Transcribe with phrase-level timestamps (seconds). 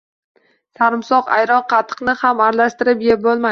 [0.79, 3.49] Sarimsoq, ayron, qatiqni ham aralashtirib yeb bo‘lmaydi.